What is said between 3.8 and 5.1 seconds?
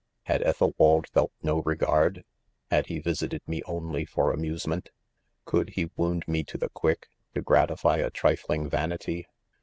for amusement'?